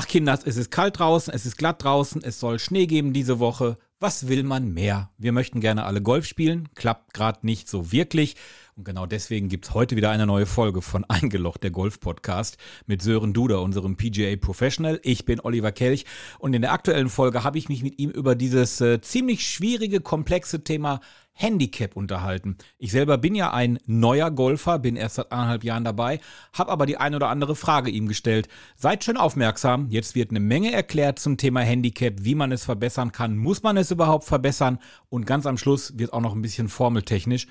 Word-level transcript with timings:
Ach 0.00 0.06
Kinders, 0.06 0.44
es 0.44 0.56
ist 0.56 0.70
kalt 0.70 1.00
draußen, 1.00 1.34
es 1.34 1.44
ist 1.44 1.56
glatt 1.56 1.82
draußen, 1.82 2.22
es 2.22 2.38
soll 2.38 2.60
Schnee 2.60 2.86
geben 2.86 3.12
diese 3.12 3.40
Woche. 3.40 3.78
Was 3.98 4.28
will 4.28 4.44
man 4.44 4.72
mehr? 4.72 5.10
Wir 5.18 5.32
möchten 5.32 5.58
gerne 5.58 5.86
alle 5.86 6.00
Golf 6.00 6.24
spielen, 6.24 6.68
klappt 6.76 7.14
gerade 7.14 7.44
nicht 7.44 7.68
so 7.68 7.90
wirklich. 7.90 8.36
Und 8.76 8.84
genau 8.84 9.06
deswegen 9.06 9.48
gibt's 9.48 9.74
heute 9.74 9.96
wieder 9.96 10.10
eine 10.10 10.24
neue 10.24 10.46
Folge 10.46 10.82
von 10.82 11.04
Eingelocht, 11.08 11.64
der 11.64 11.72
Golf-Podcast, 11.72 12.58
mit 12.86 13.02
Sören 13.02 13.32
Duder, 13.32 13.60
unserem 13.60 13.96
PGA 13.96 14.36
Professional. 14.36 15.00
Ich 15.02 15.24
bin 15.24 15.40
Oliver 15.40 15.72
Kelch 15.72 16.04
und 16.38 16.54
in 16.54 16.62
der 16.62 16.74
aktuellen 16.74 17.08
Folge 17.08 17.42
habe 17.42 17.58
ich 17.58 17.68
mich 17.68 17.82
mit 17.82 17.98
ihm 17.98 18.10
über 18.10 18.36
dieses 18.36 18.80
äh, 18.80 19.00
ziemlich 19.00 19.48
schwierige, 19.48 20.00
komplexe 20.00 20.62
Thema 20.62 21.00
Handicap 21.38 21.94
unterhalten. 21.94 22.56
Ich 22.78 22.90
selber 22.90 23.16
bin 23.16 23.36
ja 23.36 23.52
ein 23.52 23.78
neuer 23.86 24.32
Golfer, 24.32 24.80
bin 24.80 24.96
erst 24.96 25.14
seit 25.14 25.30
anderthalb 25.30 25.62
Jahren 25.62 25.84
dabei, 25.84 26.18
habe 26.52 26.72
aber 26.72 26.84
die 26.84 26.96
ein 26.96 27.14
oder 27.14 27.28
andere 27.28 27.54
Frage 27.54 27.90
ihm 27.90 28.08
gestellt. 28.08 28.48
Seid 28.76 29.04
schön 29.04 29.16
aufmerksam, 29.16 29.86
jetzt 29.88 30.16
wird 30.16 30.30
eine 30.30 30.40
Menge 30.40 30.72
erklärt 30.72 31.20
zum 31.20 31.36
Thema 31.36 31.60
Handicap, 31.60 32.14
wie 32.18 32.34
man 32.34 32.50
es 32.50 32.64
verbessern 32.64 33.12
kann, 33.12 33.36
muss 33.36 33.62
man 33.62 33.76
es 33.76 33.92
überhaupt 33.92 34.24
verbessern 34.24 34.80
und 35.10 35.26
ganz 35.26 35.46
am 35.46 35.58
Schluss 35.58 35.96
wird 35.96 36.12
auch 36.12 36.20
noch 36.20 36.34
ein 36.34 36.42
bisschen 36.42 36.68
formeltechnisch. 36.68 37.46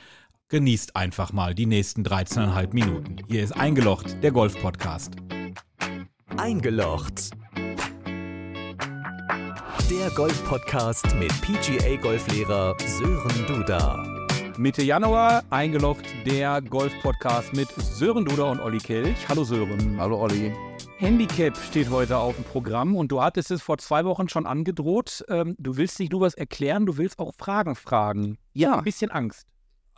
Genießt 0.50 0.95
einfach 0.95 1.31
mal 1.31 1.56
die 1.56 1.66
nächsten 1.66 2.04
13,5 2.04 2.73
Minuten. 2.73 3.17
Hier 3.28 3.44
ist 3.44 3.54
Eingelocht, 3.54 4.22
der 4.22 4.31
Golf-Podcast. 4.31 5.14
Eingelocht. 6.38 7.31
Der 9.90 10.09
Golf-Podcast 10.12 11.16
mit 11.16 11.32
PGA-Golflehrer 11.41 12.76
Sören 12.86 13.45
Duda. 13.48 14.26
Mitte 14.58 14.84
Januar 14.84 15.44
eingelocht 15.50 16.04
der 16.26 16.62
Golf-Podcast 16.62 17.54
mit 17.54 17.70
Sören 17.70 18.26
Duda 18.26 18.52
und 18.52 18.59
Olli 18.59 18.80
Kelch. 18.80 19.30
Hallo 19.30 19.44
Sören. 19.44 20.00
Hallo 20.00 20.22
Olli. 20.22 20.54
Handicap 20.98 21.58
steht 21.58 21.90
heute 21.90 22.18
auf 22.18 22.36
dem 22.36 22.44
Programm 22.44 22.95
und 22.95 23.12
du 23.12 23.22
hattest 23.22 23.52
es 23.52 23.62
vor 23.62 23.78
zwei 23.78 24.04
Wochen 24.04 24.28
schon 24.30 24.45
angedroht. 24.45 25.23
Ähm, 25.30 25.55
du 25.58 25.78
willst 25.78 26.00
nicht 26.00 26.12
nur 26.12 26.22
was 26.22 26.34
erklären, 26.34 26.86
du 26.86 26.97
willst 26.97 27.19
auch 27.19 27.34
Fragen 27.38 27.75
fragen. 27.75 28.38
Ja. 28.53 28.78
Ein 28.78 28.84
bisschen 28.84 29.12
Angst 29.12 29.47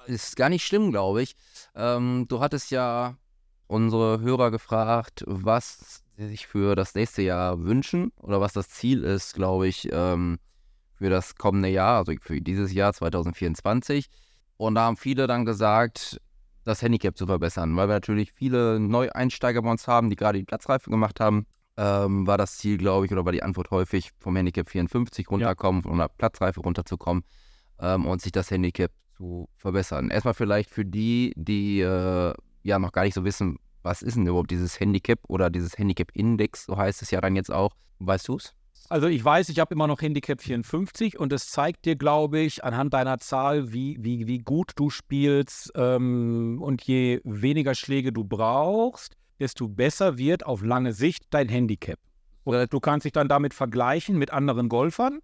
ist 0.05 0.35
gar 0.35 0.49
nicht 0.49 0.65
schlimm, 0.65 0.91
glaube 0.91 1.21
ich. 1.21 1.35
Ähm, 1.75 2.25
du 2.27 2.39
hattest 2.39 2.71
ja 2.71 3.17
unsere 3.67 4.19
Hörer 4.19 4.51
gefragt, 4.51 5.23
was 5.27 6.03
sie 6.19 6.27
sich 6.27 6.47
für 6.47 6.75
das 6.75 6.95
nächste 6.95 7.21
Jahr 7.21 7.63
wünschen 7.63 8.11
oder 8.17 8.41
was 8.41 8.53
das 8.53 8.69
Ziel 8.69 9.03
ist, 9.03 9.33
glaube 9.33 9.67
ich, 9.67 9.89
ähm, 9.91 10.37
für 10.93 11.09
das 11.09 11.35
kommende 11.35 11.69
Jahr, 11.69 11.97
also 11.99 12.13
für 12.21 12.41
dieses 12.41 12.73
Jahr 12.73 12.93
2024. 12.93 14.07
Und 14.57 14.75
da 14.75 14.83
haben 14.83 14.97
viele 14.97 15.27
dann 15.27 15.45
gesagt, 15.45 16.19
das 16.65 16.81
Handicap 16.81 17.17
zu 17.17 17.25
verbessern, 17.25 17.75
weil 17.75 17.87
wir 17.87 17.93
natürlich 17.93 18.33
viele 18.33 18.79
Neueinsteiger 18.79 19.61
bei 19.61 19.71
uns 19.71 19.87
haben, 19.87 20.09
die 20.09 20.17
gerade 20.17 20.37
die 20.37 20.45
Platzreife 20.45 20.89
gemacht 20.89 21.19
haben. 21.19 21.45
Ähm, 21.77 22.27
war 22.27 22.37
das 22.37 22.57
Ziel, 22.57 22.77
glaube 22.77 23.05
ich, 23.05 23.11
oder 23.13 23.23
war 23.23 23.31
die 23.31 23.41
Antwort 23.41 23.71
häufig, 23.71 24.11
vom 24.19 24.35
Handicap 24.35 24.69
54 24.69 25.29
runterkommen, 25.29 25.81
ja. 25.83 25.89
von 25.89 25.97
der 25.97 26.09
Platzreife 26.09 26.59
runterzukommen 26.59 27.23
ähm, 27.79 28.05
und 28.05 28.21
sich 28.21 28.33
das 28.33 28.51
Handicap 28.51 28.91
zu 29.15 29.47
verbessern. 29.55 30.09
Erstmal 30.09 30.33
vielleicht 30.33 30.69
für 30.69 30.83
die, 30.83 31.33
die 31.37 31.79
äh, 31.79 32.33
ja 32.63 32.79
noch 32.79 32.91
gar 32.91 33.03
nicht 33.03 33.13
so 33.13 33.23
wissen, 33.23 33.57
was 33.83 34.01
ist 34.01 34.15
denn 34.15 34.27
überhaupt 34.27 34.51
dieses 34.51 34.79
Handicap 34.79 35.19
oder 35.27 35.49
dieses 35.49 35.77
Handicap-Index, 35.77 36.65
so 36.65 36.77
heißt 36.77 37.01
es 37.01 37.11
ja 37.11 37.21
dann 37.21 37.35
jetzt 37.35 37.51
auch. 37.51 37.75
Weißt 37.99 38.27
du 38.27 38.37
es? 38.37 38.53
Also 38.89 39.07
ich 39.07 39.23
weiß, 39.23 39.49
ich 39.49 39.59
habe 39.59 39.75
immer 39.75 39.87
noch 39.87 40.01
Handicap 40.01 40.41
54 40.41 41.19
und 41.19 41.31
es 41.31 41.49
zeigt 41.51 41.85
dir, 41.85 41.95
glaube 41.95 42.39
ich, 42.39 42.63
anhand 42.63 42.93
deiner 42.93 43.19
Zahl, 43.19 43.71
wie, 43.71 43.97
wie, 43.99 44.25
wie 44.25 44.39
gut 44.39 44.71
du 44.77 44.89
spielst 44.89 45.71
ähm, 45.75 46.59
und 46.61 46.81
je 46.83 47.21
weniger 47.23 47.75
Schläge 47.75 48.11
du 48.11 48.23
brauchst, 48.23 49.15
desto 49.39 49.67
besser 49.67 50.17
wird 50.17 50.45
auf 50.45 50.63
lange 50.63 50.93
Sicht 50.93 51.25
dein 51.29 51.49
Handicap. 51.49 51.99
Oder 52.45 52.65
du 52.65 52.79
kannst 52.79 53.05
dich 53.05 53.11
dann 53.11 53.27
damit 53.27 53.53
vergleichen 53.53 54.17
mit 54.17 54.31
anderen 54.31 54.69
Golfern 54.69 55.19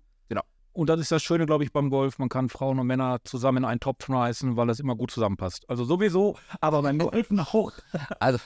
und 0.75 0.89
das 0.89 0.99
ist 0.99 1.11
das 1.11 1.23
Schöne, 1.23 1.45
glaube 1.45 1.63
ich, 1.63 1.71
beim 1.71 1.89
Golf. 1.89 2.19
Man 2.19 2.27
kann 2.27 2.49
Frauen 2.49 2.79
und 2.79 2.87
Männer 2.87 3.19
zusammen 3.23 3.59
in 3.59 3.65
einen 3.65 3.79
Topf 3.79 4.05
schmeißen, 4.05 4.57
weil 4.57 4.67
das 4.67 4.81
immer 4.81 4.95
gut 4.95 5.09
zusammenpasst. 5.09 5.69
Also 5.69 5.85
sowieso, 5.85 6.37
aber 6.59 6.81
beim 6.81 6.97
Golf 6.99 7.29
auch. 7.31 7.71
Also 8.19 8.39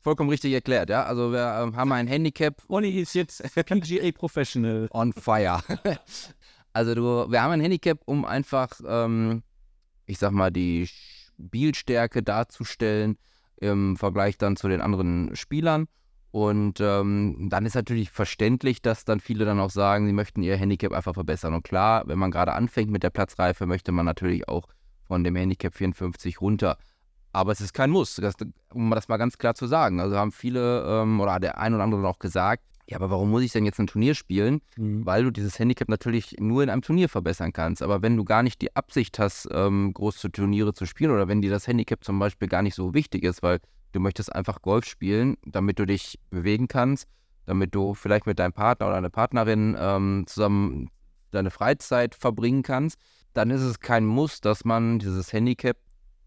vollkommen 0.00 0.30
richtig 0.30 0.52
erklärt, 0.54 0.88
ja. 0.88 1.04
Also 1.04 1.30
wir 1.30 1.60
ähm, 1.60 1.76
haben 1.76 1.92
ein 1.92 2.06
Handicap. 2.06 2.62
Olli 2.68 3.00
ist 3.00 3.14
jetzt 3.14 3.42
PGA 3.54 4.12
Professional. 4.12 4.88
On 4.92 5.12
fire. 5.12 5.60
also 6.72 6.94
du, 6.94 7.30
wir 7.30 7.42
haben 7.42 7.52
ein 7.52 7.60
Handicap, 7.60 8.00
um 8.06 8.24
einfach, 8.24 8.80
ähm, 8.86 9.42
ich 10.06 10.18
sag 10.18 10.32
mal, 10.32 10.50
die 10.50 10.88
Spielstärke 10.88 12.22
darzustellen 12.22 13.18
im 13.56 13.96
Vergleich 13.96 14.38
dann 14.38 14.56
zu 14.56 14.68
den 14.68 14.80
anderen 14.80 15.36
Spielern. 15.36 15.86
Und 16.34 16.80
ähm, 16.80 17.46
dann 17.48 17.64
ist 17.64 17.76
natürlich 17.76 18.10
verständlich, 18.10 18.82
dass 18.82 19.04
dann 19.04 19.20
viele 19.20 19.44
dann 19.44 19.60
auch 19.60 19.70
sagen, 19.70 20.04
sie 20.04 20.12
möchten 20.12 20.42
ihr 20.42 20.56
Handicap 20.56 20.92
einfach 20.92 21.14
verbessern. 21.14 21.54
Und 21.54 21.62
klar, 21.62 22.02
wenn 22.08 22.18
man 22.18 22.32
gerade 22.32 22.54
anfängt 22.54 22.90
mit 22.90 23.04
der 23.04 23.10
Platzreife, 23.10 23.66
möchte 23.66 23.92
man 23.92 24.04
natürlich 24.04 24.48
auch 24.48 24.66
von 25.06 25.22
dem 25.22 25.36
Handicap 25.36 25.72
54 25.72 26.40
runter. 26.40 26.76
Aber 27.30 27.52
es 27.52 27.60
ist 27.60 27.72
kein 27.72 27.90
Muss, 27.90 28.16
das, 28.16 28.34
um 28.72 28.90
das 28.90 29.06
mal 29.06 29.16
ganz 29.16 29.38
klar 29.38 29.54
zu 29.54 29.68
sagen. 29.68 30.00
Also 30.00 30.16
haben 30.16 30.32
viele 30.32 30.84
ähm, 30.84 31.20
oder 31.20 31.38
der 31.38 31.58
ein 31.58 31.72
oder 31.72 31.84
andere 31.84 32.04
auch 32.08 32.18
gesagt, 32.18 32.64
ja, 32.88 32.96
aber 32.96 33.10
warum 33.10 33.30
muss 33.30 33.44
ich 33.44 33.52
denn 33.52 33.64
jetzt 33.64 33.78
ein 33.78 33.86
Turnier 33.86 34.16
spielen? 34.16 34.60
Mhm. 34.76 35.06
Weil 35.06 35.22
du 35.22 35.30
dieses 35.30 35.60
Handicap 35.60 35.88
natürlich 35.88 36.34
nur 36.40 36.64
in 36.64 36.68
einem 36.68 36.82
Turnier 36.82 37.08
verbessern 37.08 37.52
kannst. 37.52 37.80
Aber 37.80 38.02
wenn 38.02 38.16
du 38.16 38.24
gar 38.24 38.42
nicht 38.42 38.60
die 38.60 38.74
Absicht 38.74 39.20
hast, 39.20 39.48
ähm, 39.52 39.92
große 39.94 40.32
Turniere 40.32 40.74
zu 40.74 40.84
spielen 40.84 41.12
oder 41.12 41.28
wenn 41.28 41.42
dir 41.42 41.52
das 41.52 41.68
Handicap 41.68 42.02
zum 42.02 42.18
Beispiel 42.18 42.48
gar 42.48 42.62
nicht 42.62 42.74
so 42.74 42.92
wichtig 42.92 43.22
ist, 43.22 43.40
weil 43.44 43.60
Du 43.94 44.00
möchtest 44.00 44.34
einfach 44.34 44.60
Golf 44.60 44.86
spielen, 44.86 45.36
damit 45.46 45.78
du 45.78 45.86
dich 45.86 46.18
bewegen 46.30 46.66
kannst, 46.66 47.06
damit 47.46 47.76
du 47.76 47.94
vielleicht 47.94 48.26
mit 48.26 48.40
deinem 48.40 48.52
Partner 48.52 48.86
oder 48.86 48.96
deiner 48.96 49.08
Partnerin 49.08 49.76
ähm, 49.78 50.24
zusammen 50.26 50.90
deine 51.30 51.52
Freizeit 51.52 52.16
verbringen 52.16 52.64
kannst. 52.64 52.98
Dann 53.34 53.50
ist 53.50 53.60
es 53.60 53.78
kein 53.78 54.04
Muss, 54.04 54.40
dass 54.40 54.64
man 54.64 54.98
dieses 54.98 55.32
Handicap 55.32 55.76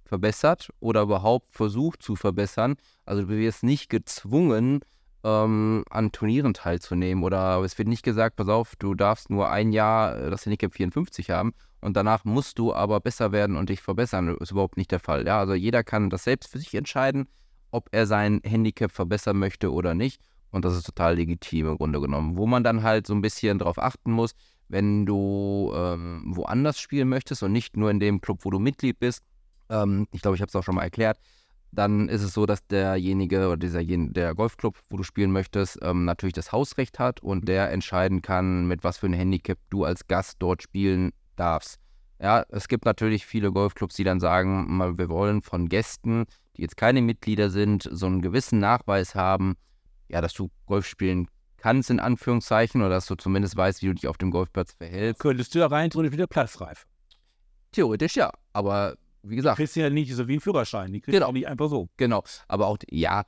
verbessert 0.05 0.69
oder 0.79 1.01
überhaupt 1.01 1.53
versucht 1.53 2.01
zu 2.01 2.15
verbessern. 2.15 2.77
Also 3.05 3.23
du 3.23 3.27
wirst 3.27 3.63
nicht 3.63 3.89
gezwungen, 3.89 4.79
ähm, 5.25 5.83
an 5.89 6.13
Turnieren 6.13 6.53
teilzunehmen 6.53 7.21
oder 7.21 7.61
es 7.65 7.77
wird 7.77 7.89
nicht 7.89 8.03
gesagt, 8.03 8.37
pass 8.37 8.47
auf, 8.47 8.77
du 8.77 8.95
darfst 8.95 9.29
nur 9.29 9.49
ein 9.49 9.73
Jahr 9.73 10.17
äh, 10.17 10.29
das 10.29 10.45
Handicap 10.45 10.73
54 10.73 11.31
haben 11.31 11.53
und 11.81 11.97
danach 11.97 12.23
musst 12.23 12.59
du 12.59 12.73
aber 12.73 13.01
besser 13.01 13.33
werden 13.33 13.57
und 13.57 13.67
dich 13.67 13.81
verbessern. 13.81 14.27
Das 14.27 14.37
ist 14.39 14.51
überhaupt 14.51 14.77
nicht 14.77 14.91
der 14.91 15.01
Fall. 15.01 15.27
Ja, 15.27 15.39
also 15.39 15.53
jeder 15.53 15.83
kann 15.83 16.09
das 16.09 16.23
selbst 16.23 16.49
für 16.49 16.59
sich 16.59 16.73
entscheiden 16.73 17.27
ob 17.71 17.89
er 17.91 18.07
sein 18.07 18.41
Handicap 18.43 18.91
verbessern 18.91 19.37
möchte 19.37 19.71
oder 19.71 19.93
nicht. 19.93 20.21
Und 20.51 20.65
das 20.65 20.75
ist 20.75 20.85
total 20.85 21.15
legitim 21.15 21.67
im 21.67 21.77
Grunde 21.77 21.99
genommen. 21.99 22.37
Wo 22.37 22.45
man 22.45 22.63
dann 22.63 22.83
halt 22.83 23.07
so 23.07 23.13
ein 23.13 23.21
bisschen 23.21 23.59
drauf 23.59 23.77
achten 23.77 24.11
muss, 24.11 24.33
wenn 24.69 25.05
du 25.05 25.71
ähm, 25.75 26.23
woanders 26.35 26.79
spielen 26.79 27.09
möchtest 27.09 27.43
und 27.43 27.51
nicht 27.51 27.77
nur 27.77 27.91
in 27.91 27.99
dem 27.99 28.21
Club, 28.21 28.39
wo 28.43 28.49
du 28.49 28.59
Mitglied 28.59 28.99
bist, 28.99 29.23
ähm, 29.69 30.07
ich 30.11 30.21
glaube, 30.21 30.35
ich 30.35 30.41
habe 30.41 30.49
es 30.49 30.55
auch 30.55 30.63
schon 30.63 30.75
mal 30.75 30.83
erklärt, 30.83 31.19
dann 31.71 32.07
ist 32.09 32.23
es 32.23 32.33
so, 32.33 32.45
dass 32.45 32.65
derjenige 32.67 33.45
oder 33.45 33.57
dieser 33.57 33.83
der 33.83 34.35
Golfclub, 34.35 34.79
wo 34.89 34.97
du 34.97 35.03
spielen 35.03 35.31
möchtest, 35.31 35.79
ähm, 35.81 36.05
natürlich 36.05 36.33
das 36.33 36.51
Hausrecht 36.51 36.97
hat 36.99 37.21
und 37.21 37.47
der 37.47 37.71
entscheiden 37.71 38.21
kann, 38.21 38.67
mit 38.67 38.83
was 38.83 38.97
für 38.97 39.07
ein 39.07 39.13
Handicap 39.13 39.57
du 39.69 39.83
als 39.83 40.07
Gast 40.07 40.37
dort 40.39 40.63
spielen 40.63 41.11
darfst. 41.35 41.79
Ja, 42.19 42.45
es 42.49 42.67
gibt 42.67 42.85
natürlich 42.85 43.25
viele 43.25 43.51
Golfclubs, 43.51 43.95
die 43.95 44.03
dann 44.03 44.19
sagen, 44.19 44.97
wir 44.97 45.09
wollen 45.09 45.41
von 45.41 45.69
Gästen 45.69 46.25
die 46.57 46.63
jetzt 46.63 46.77
keine 46.77 47.01
Mitglieder 47.01 47.49
sind, 47.49 47.87
so 47.91 48.07
einen 48.07 48.21
gewissen 48.21 48.59
Nachweis 48.59 49.15
haben, 49.15 49.55
ja, 50.09 50.21
dass 50.21 50.33
du 50.33 50.49
Golf 50.65 50.85
spielen 50.85 51.27
kannst, 51.57 51.89
in 51.89 51.99
Anführungszeichen, 51.99 52.81
oder 52.81 52.89
dass 52.89 53.05
du 53.05 53.15
zumindest 53.15 53.55
weißt, 53.55 53.81
wie 53.81 53.87
du 53.87 53.93
dich 53.93 54.07
auf 54.07 54.17
dem 54.17 54.31
Golfplatz 54.31 54.73
verhältst. 54.73 55.21
Könntest 55.21 55.53
du 55.55 55.59
da 55.59 55.67
rein 55.67 55.89
theoretisch 55.89 56.13
wieder 56.13 56.27
platzreif? 56.27 56.85
Theoretisch 57.71 58.15
ja, 58.15 58.31
aber 58.53 58.95
wie 59.23 59.35
gesagt. 59.35 59.57
Die 59.57 59.63
kriegst 59.63 59.75
du 59.75 59.81
ja 59.81 59.89
nicht 59.89 60.13
so 60.13 60.27
wie 60.27 60.35
ein 60.35 60.39
Führerschein, 60.39 60.91
die 60.91 61.01
kriegst 61.01 61.13
genau. 61.13 61.27
du 61.27 61.33
nicht 61.33 61.47
einfach 61.47 61.69
so. 61.69 61.89
Genau, 61.97 62.23
aber 62.47 62.67
auch, 62.67 62.77
ja, 62.89 63.23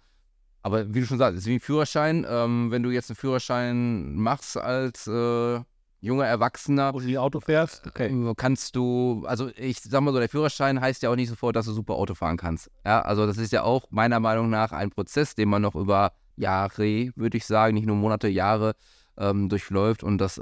aber 0.62 0.94
wie 0.94 1.02
du 1.02 1.06
schon 1.06 1.18
sagst, 1.18 1.38
es 1.38 1.44
ist 1.44 1.48
wie 1.48 1.56
ein 1.56 1.60
Führerschein. 1.60 2.26
Ähm, 2.28 2.72
wenn 2.72 2.84
du 2.84 2.90
jetzt 2.90 3.10
einen 3.10 3.18
Führerschein 3.18 4.16
machst 4.16 4.58
als 4.58 5.08
äh, 5.08 5.62
junger 6.02 6.26
Erwachsener. 6.26 6.94
Wo 6.94 7.00
du 7.00 7.08
die 7.08 7.18
Auto 7.18 7.40
fährst? 7.40 7.86
Okay. 7.88 8.08
Äh, 8.08 8.34
kannst 8.36 8.76
du, 8.76 9.24
also 9.26 9.50
ich 9.56 9.82
sag 9.82 10.02
mal 10.02 10.14
so, 10.14 10.20
der 10.20 10.30
Führerschein 10.30 10.80
heißt 10.80 11.04
ja 11.04 11.10
auch 11.10 11.16
nicht 11.16 11.30
sofort, 11.30 11.56
dass 11.56 11.66
du 11.66 11.74
super 11.74 11.96
Auto 11.96 12.16
fahren 12.16 12.38
kannst. 12.38 12.70
Ja, 12.86 13.02
also 13.02 13.26
das 13.26 13.38
ist 13.38 13.52
ja 13.52 13.64
auch 13.64 13.86
meiner 13.90 14.20
Meinung 14.20 14.50
nach 14.50 14.72
ein 14.72 14.90
Prozess, 14.90 15.36
den 15.36 15.50
man 15.50 15.62
noch 15.62 15.76
über 15.76 16.14
Jahre, 16.36 17.12
würde 17.16 17.38
ich 17.38 17.46
sagen, 17.46 17.74
nicht 17.74 17.86
nur 17.86 17.96
Monate, 17.96 18.28
Jahre 18.28 18.76
ähm, 19.18 19.50
durchläuft 19.50 20.04
und 20.04 20.20
das 20.20 20.42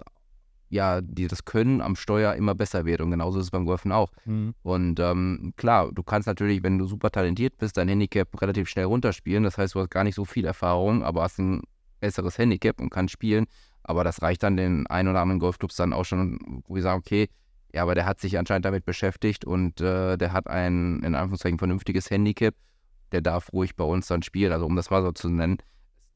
ja, 0.69 1.01
die 1.01 1.27
das 1.27 1.45
Können 1.45 1.81
am 1.81 1.95
Steuer 1.95 2.33
immer 2.33 2.53
besser 2.53 2.85
wird. 2.85 3.01
Und 3.01 3.11
genauso 3.11 3.39
ist 3.39 3.45
es 3.45 3.51
beim 3.51 3.65
Golfen 3.65 3.91
auch. 3.91 4.11
Mhm. 4.25 4.53
Und 4.63 4.99
ähm, 4.99 5.53
klar, 5.55 5.91
du 5.93 6.03
kannst 6.03 6.27
natürlich, 6.27 6.63
wenn 6.63 6.77
du 6.77 6.85
super 6.85 7.09
talentiert 7.09 7.57
bist, 7.57 7.77
dein 7.77 7.87
Handicap 7.87 8.41
relativ 8.41 8.67
schnell 8.67 8.85
runterspielen. 8.85 9.43
Das 9.43 9.57
heißt, 9.57 9.75
du 9.75 9.79
hast 9.79 9.91
gar 9.91 10.03
nicht 10.03 10.15
so 10.15 10.25
viel 10.25 10.45
Erfahrung, 10.45 11.03
aber 11.03 11.23
hast 11.23 11.39
ein 11.39 11.61
besseres 11.99 12.37
Handicap 12.37 12.81
und 12.81 12.89
kannst 12.89 13.13
spielen. 13.13 13.45
Aber 13.87 14.03
das 14.03 14.21
reicht 14.21 14.43
dann 14.43 14.57
den 14.57 14.85
ein 14.87 15.07
oder 15.07 15.21
anderen 15.21 15.39
Golfclubs 15.39 15.77
dann 15.77 15.93
auch 15.93 16.03
schon, 16.03 16.63
wo 16.67 16.75
wir 16.75 16.83
sagen, 16.83 16.99
okay, 16.99 17.29
ja, 17.73 17.81
aber 17.81 17.95
der 17.95 18.05
hat 18.05 18.19
sich 18.19 18.37
anscheinend 18.37 18.65
damit 18.65 18.85
beschäftigt 18.85 19.45
und 19.45 19.81
äh, 19.81 20.17
der 20.17 20.33
hat 20.33 20.47
ein, 20.47 21.01
in 21.03 21.15
Anführungszeichen, 21.15 21.57
vernünftiges 21.57 22.11
Handicap. 22.11 22.53
Der 23.13 23.21
darf 23.21 23.51
ruhig 23.53 23.75
bei 23.75 23.85
uns 23.85 24.07
dann 24.07 24.21
spielen. 24.23 24.51
Also 24.51 24.65
um 24.65 24.75
das 24.75 24.89
mal 24.89 25.01
so 25.01 25.13
zu 25.13 25.29
nennen, 25.29 25.57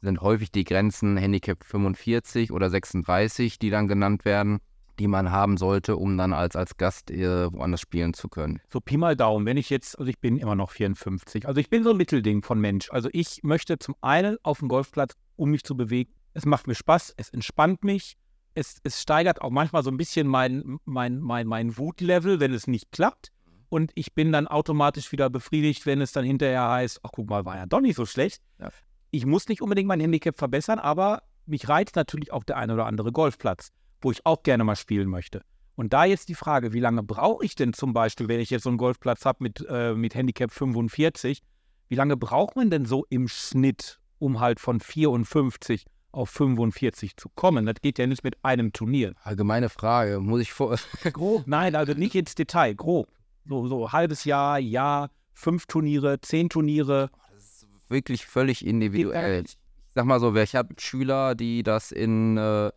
sind 0.02 0.22
häufig 0.22 0.52
die 0.52 0.66
Grenzen 0.66 1.16
Handicap 1.16 1.64
45 1.64 2.52
oder 2.52 2.70
36, 2.70 3.60
die 3.60 3.70
dann 3.70 3.88
genannt 3.88 4.26
werden, 4.26 4.60
die 5.00 5.08
man 5.08 5.32
haben 5.32 5.56
sollte, 5.58 5.96
um 5.96 6.18
dann 6.18 6.34
als, 6.34 6.56
als 6.56 6.76
Gast 6.76 7.10
äh, 7.10 7.52
woanders 7.54 7.80
spielen 7.80 8.14
zu 8.14 8.28
können. 8.28 8.60
So 8.72 8.82
Pi 8.82 8.98
mal 8.98 9.16
Daumen, 9.16 9.46
wenn 9.46 9.58
ich 9.58 9.70
jetzt, 9.70 9.98
also 9.98 10.10
ich 10.10 10.20
bin 10.20 10.38
immer 10.38 10.56
noch 10.56 10.72
54, 10.72 11.48
also 11.48 11.60
ich 11.62 11.70
bin 11.70 11.84
so 11.84 11.92
ein 11.92 11.98
Mittelding 11.98 12.42
von 12.42 12.60
Mensch. 12.60 12.92
Also 12.92 13.10
ich 13.14 13.42
möchte 13.44 13.80
zum 13.80 13.96
einen 14.02 14.38
auf 14.44 14.60
dem 14.60 14.68
Golfplatz, 14.68 15.14
um 15.38 15.52
mich 15.52 15.64
zu 15.64 15.78
bewegen. 15.78 16.12
Es 16.34 16.46
macht 16.46 16.68
mir 16.68 16.76
Spaß, 16.76 17.14
es 17.18 17.30
entspannt 17.30 17.84
mich, 17.84 18.18
es, 18.54 18.78
es 18.84 19.02
steigert 19.02 19.42
auch 19.42 19.50
manchmal 19.50 19.84
so 19.84 19.90
ein 19.90 19.98
bisschen 19.98 20.28
mein, 20.28 20.80
mein, 20.86 21.20
mein, 21.20 21.48
mein 21.48 21.78
Wutlevel, 21.78 22.40
wenn 22.40 22.54
es 22.54 22.68
nicht 22.68 22.92
klappt. 22.92 23.32
Und 23.70 23.92
ich 23.96 24.14
bin 24.14 24.32
dann 24.34 24.48
automatisch 24.48 25.12
wieder 25.12 25.30
befriedigt, 25.30 25.86
wenn 25.86 26.02
es 26.02 26.12
dann 26.12 26.26
hinterher 26.26 26.70
heißt, 26.70 27.00
ach 27.04 27.12
guck 27.14 27.30
mal, 27.30 27.46
war 27.46 27.56
ja 27.56 27.66
doch 27.66 27.80
nicht 27.80 27.96
so 27.96 28.06
schlecht. 28.06 28.42
Ja. 28.60 28.70
Ich 29.12 29.26
muss 29.26 29.48
nicht 29.48 29.62
unbedingt 29.62 29.88
mein 29.88 30.02
Handicap 30.02 30.38
verbessern, 30.38 30.80
aber 30.80 31.24
mich 31.46 31.70
reizt 31.70 31.96
natürlich 31.96 32.34
auch 32.34 32.44
der 32.44 32.58
ein 32.58 32.72
oder 32.72 32.86
andere 32.86 33.12
Golfplatz, 33.12 33.72
wo 34.02 34.12
ich 34.12 34.26
auch 34.26 34.44
gerne 34.44 34.64
mal 34.64 34.76
spielen 34.76 35.10
möchte. 35.10 35.44
Und 35.76 35.94
da 35.94 36.04
jetzt 36.04 36.28
die 36.28 36.36
Frage, 36.36 36.74
wie 36.74 36.80
lange 36.82 37.02
brauche 37.02 37.46
ich 37.46 37.56
denn 37.56 37.74
zum 37.74 37.94
Beispiel, 37.94 38.28
wenn 38.28 38.42
ich 38.42 38.50
jetzt 38.50 38.64
so 38.64 38.70
einen 38.70 38.78
Golfplatz 38.78 39.26
habe 39.26 39.44
mit, 39.44 39.66
äh, 39.70 39.94
mit 39.94 40.16
Handicap 40.16 40.52
45, 40.52 41.42
wie 41.88 41.96
lange 41.96 42.18
braucht 42.18 42.56
man 42.56 42.70
denn 42.70 42.86
so 42.86 43.06
im 43.10 43.28
Schnitt, 43.28 44.00
um 44.20 44.40
halt 44.42 44.60
von 44.60 44.80
54 44.80 45.86
auf 46.12 46.30
45 46.30 47.18
zu 47.18 47.30
kommen? 47.30 47.66
Das 47.66 47.76
geht 47.82 48.00
ja 48.00 48.08
nicht 48.08 48.24
mit 48.24 48.38
einem 48.44 48.74
Turnier. 48.74 49.14
Allgemeine 49.24 49.70
Frage, 49.70 50.20
muss 50.20 50.42
ich 50.42 50.52
vor. 50.52 50.78
Grob, 51.14 51.44
nein, 51.48 51.76
also 51.76 51.94
nicht 51.94 52.16
ins 52.16 52.36
Detail, 52.36 52.76
grob. 52.76 53.08
So, 53.46 53.68
so 53.68 53.92
halbes 53.92 54.24
Jahr, 54.26 54.60
Jahr, 54.60 55.10
fünf 55.34 55.66
Turniere, 55.66 56.22
zehn 56.22 56.50
Turniere. 56.50 57.10
Das 57.34 57.44
ist 57.44 57.68
wirklich 57.90 58.26
völlig 58.26 58.66
individuell. 58.66 59.44
Ich 59.46 59.58
sag 59.96 60.06
mal 60.06 60.20
so, 60.20 60.36
ich 60.36 60.56
habe 60.56 60.76
Schüler, 60.78 61.36
die 61.36 61.64
das 61.64 61.92
in 61.92 62.38
äh, 62.38 62.72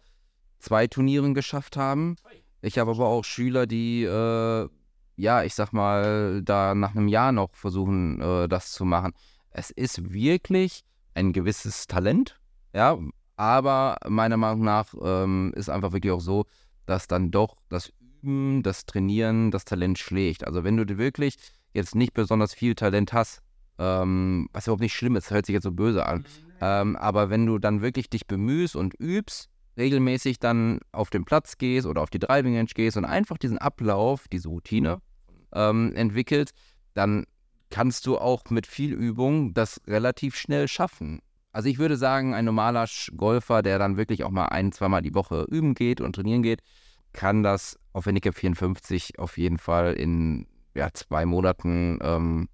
zwei 0.59 0.87
Turnieren 0.87 1.35
geschafft 1.35 1.77
haben. 1.77 2.17
Ich 2.63 2.79
habe 2.79 2.93
aber 2.93 3.07
auch 3.07 3.25
Schüler, 3.25 3.67
die, 3.67 4.05
äh, 4.05 4.69
ja, 5.17 5.43
ich 5.45 5.55
sag 5.55 5.73
mal, 5.73 6.43
da 6.43 6.75
nach 6.75 6.97
einem 6.97 7.09
Jahr 7.09 7.31
noch 7.31 7.55
versuchen, 7.55 8.21
äh, 8.21 8.49
das 8.49 8.73
zu 8.73 8.85
machen. 8.85 9.13
Es 9.51 9.71
ist 9.71 10.13
wirklich 10.13 10.83
ein 11.15 11.33
gewisses 11.33 11.87
Talent, 11.87 12.41
ja, 12.73 12.99
aber 13.37 13.97
meiner 14.09 14.37
Meinung 14.37 14.65
nach 14.65 14.95
ähm, 15.03 15.53
ist 15.57 15.69
einfach 15.69 15.93
wirklich 15.93 16.13
auch 16.13 16.21
so, 16.21 16.47
dass 16.87 17.07
dann 17.09 17.31
doch 17.31 17.57
das 17.69 17.93
Üben, 18.23 18.63
das 18.63 18.87
Trainieren, 18.87 19.51
das 19.51 19.65
Talent 19.65 19.99
schlägt. 19.99 20.47
Also 20.47 20.65
wenn 20.65 20.77
du 20.77 20.99
wirklich 20.99 21.37
jetzt 21.73 21.95
nicht 21.95 22.15
besonders 22.15 22.55
viel 22.55 22.75
Talent 22.75 23.13
hast, 23.13 23.41
ähm, 23.79 24.49
was 24.53 24.67
überhaupt 24.67 24.83
nicht 24.83 24.95
schlimm 24.95 25.17
ist, 25.17 25.31
hört 25.31 25.47
sich 25.47 25.55
jetzt 25.55 25.65
so 25.65 25.73
böse 25.73 26.07
an, 26.07 26.25
ähm, 26.61 26.97
aber 26.97 27.31
wenn 27.31 27.47
du 27.47 27.59
dann 27.59 27.83
wirklich 27.83 28.09
dich 28.09 28.27
bemühst 28.27 28.77
und 28.77 28.95
übst, 28.95 29.51
regelmäßig 29.77 30.39
dann 30.39 30.81
auf 30.93 31.11
den 31.11 31.25
Platz 31.25 31.59
gehst 31.59 31.87
oder 31.87 32.03
auf 32.03 32.11
die 32.11 32.21
Driving 32.21 32.57
Range 32.57 32.71
gehst 32.75 32.97
und 32.97 33.05
einfach 33.05 33.39
diesen 33.39 33.59
Ablauf, 33.59 34.29
diese 34.29 34.49
Routine 34.49 35.01
ähm, 35.53 35.93
entwickelst, 35.95 36.55
dann 36.95 37.25
kannst 37.71 38.07
du 38.07 38.19
auch 38.19 38.45
mit 38.51 38.67
viel 38.67 38.93
Übung 38.93 39.53
das 39.53 39.81
relativ 39.87 40.37
schnell 40.37 40.69
schaffen. 40.69 41.21
Also 41.55 41.69
ich 41.69 41.79
würde 41.79 41.97
sagen, 41.97 42.35
ein 42.35 42.45
normaler 42.45 42.87
Golfer, 43.17 43.63
der 43.63 43.79
dann 43.79 43.97
wirklich 43.97 44.25
auch 44.25 44.31
mal 44.31 44.47
ein, 44.47 44.73
zweimal 44.73 45.03
die 45.03 45.15
Woche 45.15 45.47
üben 45.49 45.75
geht 45.75 46.01
und 46.01 46.17
trainieren 46.17 46.43
geht, 46.43 46.63
kann 47.13 47.45
das 47.45 47.79
auf 47.93 48.07
Handicap 48.07 48.35
54 48.35 49.21
auf 49.21 49.39
jeden 49.39 49.59
Fall 49.59 49.95
in 49.95 50.49
ja, 50.75 50.93
zwei 50.93 51.25
Monaten 51.25 52.01
ähm, 52.03 52.49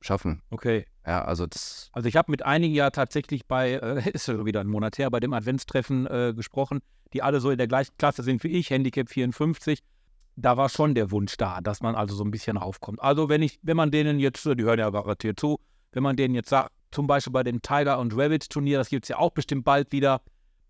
schaffen. 0.00 0.40
Okay. 0.50 0.86
Ja, 1.04 1.24
also 1.24 1.48
das. 1.48 1.90
Also 1.92 2.08
ich 2.08 2.14
habe 2.14 2.30
mit 2.30 2.44
einigen 2.44 2.74
ja 2.74 2.90
tatsächlich 2.90 3.44
bei, 3.44 3.72
äh, 3.72 4.08
ist 4.14 4.28
ja 4.28 4.46
wieder 4.46 4.60
ein 4.60 4.68
Monat 4.68 4.98
her, 4.98 5.10
bei 5.10 5.18
dem 5.18 5.32
Adventstreffen 5.32 6.06
äh, 6.06 6.32
gesprochen, 6.32 6.78
die 7.12 7.22
alle 7.22 7.40
so 7.40 7.50
in 7.50 7.58
der 7.58 7.66
gleichen 7.66 7.96
Klasse 7.98 8.22
sind 8.22 8.44
wie 8.44 8.48
ich, 8.48 8.70
Handicap 8.70 9.08
54. 9.08 9.80
Da 10.36 10.56
war 10.56 10.68
schon 10.68 10.94
der 10.94 11.10
Wunsch 11.10 11.36
da, 11.36 11.60
dass 11.60 11.80
man 11.80 11.96
also 11.96 12.14
so 12.14 12.22
ein 12.22 12.30
bisschen 12.30 12.56
raufkommt. 12.56 13.02
Also 13.02 13.28
wenn 13.28 13.42
ich, 13.42 13.58
wenn 13.62 13.76
man 13.76 13.90
denen 13.90 14.20
jetzt, 14.20 14.44
die 14.44 14.62
hören 14.62 14.78
ja 14.78 14.90
garantiert 14.90 15.40
zu, 15.40 15.58
wenn 15.90 16.04
man 16.04 16.14
denen 16.14 16.36
jetzt 16.36 16.50
sagt, 16.50 16.70
zum 16.94 17.06
Beispiel 17.06 17.32
bei 17.32 17.42
dem 17.42 17.60
Tiger 17.60 17.98
und 17.98 18.16
Rabbit 18.16 18.48
Turnier, 18.48 18.78
das 18.78 18.88
gibt 18.88 19.04
es 19.04 19.08
ja 19.08 19.18
auch 19.18 19.32
bestimmt 19.32 19.64
bald 19.64 19.92
wieder, 19.92 20.22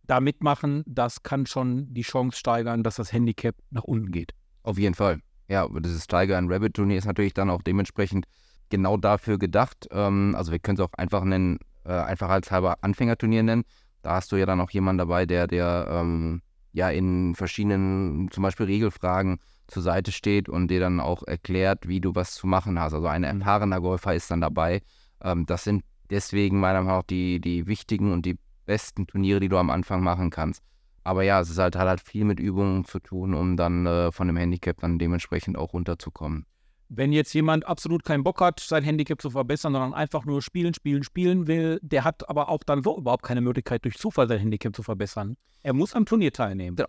da 0.07 0.21
mitmachen, 0.21 0.83
das 0.87 1.23
kann 1.23 1.47
schon 1.47 1.93
die 1.93 2.03
Chance 2.03 2.39
steigern, 2.39 2.83
dass 2.83 2.97
das 2.97 3.13
Handicap 3.13 3.55
nach 3.71 3.85
unten 3.85 4.11
geht. 4.11 4.33
Auf 4.63 4.79
jeden 4.79 4.95
Fall. 4.95 5.21
Ja, 5.49 5.69
dieses 5.69 6.07
Tiger 6.07 6.39
and 6.39 6.51
Rabbit 6.51 6.75
Turnier 6.75 6.99
ist 6.99 7.05
natürlich 7.05 7.35
dann 7.35 7.51
auch 7.51 7.63
dementsprechend 7.63 8.27
genau 8.71 8.97
dafür 8.97 9.39
gedacht. 9.39 9.87
Ähm, 9.91 10.35
also 10.37 10.53
wir 10.53 10.59
können 10.59 10.79
es 10.79 10.85
auch 10.85 10.93
einfach 10.95 11.25
nennen, 11.25 11.59
äh, 11.85 11.93
einfach 11.93 12.31
als 12.31 12.51
halber 12.51 12.79
Anfängerturnier 12.81 13.43
nennen. 13.43 13.65
Da 14.03 14.13
hast 14.15 14.33
du 14.33 14.37
ja 14.37 14.47
dann 14.47 14.61
auch 14.61 14.71
jemanden 14.71 14.99
dabei, 14.99 15.27
der, 15.27 15.47
der 15.47 15.87
ähm, 15.91 16.43
ja 16.73 16.89
in 16.91 17.35
verschiedenen, 17.35 18.31
zum 18.31 18.43
Beispiel 18.43 18.67
Regelfragen 18.67 19.39
zur 19.67 19.83
Seite 19.83 20.13
steht 20.13 20.49
und 20.49 20.69
dir 20.69 20.81
dann 20.81 21.01
auch 21.01 21.23
erklärt, 21.23 21.89
wie 21.89 22.01
du 22.01 22.15
was 22.15 22.35
zu 22.35 22.47
machen 22.47 22.79
hast. 22.79 22.95
Also 22.95 23.07
ein 23.07 23.25
erfahrener 23.25 23.81
Golfer 23.81 24.15
ist 24.15 24.31
dann 24.31 24.41
dabei. 24.41 24.83
Ähm, 25.23 25.47
das 25.47 25.65
sind 25.65 25.83
deswegen 26.11 26.61
meiner 26.61 26.83
Meinung 26.83 26.99
nach 26.99 27.03
die, 27.05 27.41
die 27.41 27.67
wichtigen 27.67 28.13
und 28.13 28.27
die 28.27 28.39
besten 28.67 29.07
Turniere, 29.07 29.41
die 29.41 29.49
du 29.49 29.59
am 29.59 29.71
Anfang 29.71 30.03
machen 30.03 30.31
kannst. 30.31 30.63
Aber 31.05 31.23
ja, 31.23 31.41
es 31.41 31.51
ist 31.51 31.59
halt, 31.59 31.77
hat 31.77 31.87
halt 31.87 32.01
viel 32.01 32.25
mit 32.25 32.41
Übungen 32.41 32.85
zu 32.85 32.99
tun, 32.99 33.35
um 33.35 33.57
dann 33.57 33.87
äh, 33.87 34.11
von 34.11 34.27
dem 34.27 34.39
Handicap 34.39 34.81
dann 34.81 34.99
dementsprechend 34.99 35.59
auch 35.59 35.75
runterzukommen. 35.75 36.47
Wenn 36.89 37.13
jetzt 37.13 37.33
jemand 37.35 37.67
absolut 37.67 38.05
keinen 38.05 38.25
Bock 38.25 38.41
hat, 38.41 38.61
sein 38.61 38.85
Handicap 38.85 39.21
zu 39.21 39.31
verbessern, 39.31 39.73
sondern 39.73 39.95
einfach 39.95 40.25
nur 40.25 40.43
spielen, 40.43 40.75
spielen, 40.75 41.03
spielen 41.03 41.47
will, 41.47 41.79
der 41.83 42.05
hat 42.05 42.29
aber 42.29 42.49
auch 42.49 42.63
dann 42.63 42.83
so 42.83 42.97
überhaupt 42.97 43.25
keine 43.25 43.41
Möglichkeit, 43.41 43.85
durch 43.85 43.99
Zufall 43.99 44.29
sein 44.29 44.39
Handicap 44.39 44.75
zu 44.75 44.83
verbessern. 44.83 45.37
Er 45.63 45.73
muss 45.73 45.95
am 45.95 46.07
Turnier 46.07 46.33
teilnehmen. 46.33 46.77
Ja. 46.79 46.87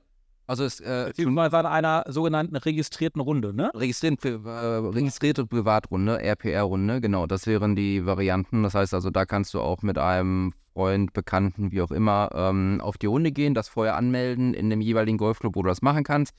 Also 0.47 0.63
es 0.63 0.79
äh, 0.79 1.05
Beziehungsweise 1.07 1.57
an 1.57 1.65
einer 1.65 2.03
sogenannten 2.07 2.55
registrierten 2.55 3.19
Runde, 3.19 3.53
ne? 3.53 3.71
registriert, 3.73 4.23
äh, 4.25 4.29
registrierte 4.29 5.45
Privatrunde, 5.45 6.21
RPR-Runde, 6.21 7.01
genau, 7.01 7.25
das 7.25 7.47
wären 7.47 7.75
die 7.75 8.05
Varianten. 8.05 8.61
Das 8.61 8.75
heißt 8.75 8.93
also, 8.93 9.09
da 9.09 9.25
kannst 9.25 9.53
du 9.55 9.61
auch 9.61 9.81
mit 9.81 9.97
einem 9.97 10.53
Freund, 10.73 11.13
Bekannten, 11.13 11.71
wie 11.71 11.81
auch 11.81 11.91
immer, 11.91 12.29
ähm, 12.33 12.79
auf 12.81 12.97
die 12.97 13.07
Runde 13.07 13.31
gehen, 13.31 13.53
das 13.53 13.69
vorher 13.69 13.95
anmelden 13.95 14.53
in 14.53 14.69
dem 14.69 14.81
jeweiligen 14.81 15.17
Golfclub, 15.17 15.55
wo 15.55 15.63
du 15.63 15.69
das 15.69 15.81
machen 15.81 16.03
kannst. 16.03 16.35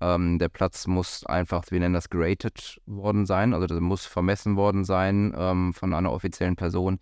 Ähm, 0.00 0.38
der 0.38 0.48
Platz 0.48 0.86
muss 0.86 1.24
einfach, 1.26 1.64
wir 1.70 1.80
nennen 1.80 1.94
das 1.94 2.10
gerated 2.10 2.80
worden 2.86 3.24
sein, 3.24 3.54
also 3.54 3.66
das 3.66 3.80
muss 3.80 4.04
vermessen 4.04 4.56
worden 4.56 4.84
sein 4.84 5.32
ähm, 5.36 5.72
von 5.72 5.94
einer 5.94 6.12
offiziellen 6.12 6.56
Person. 6.56 6.98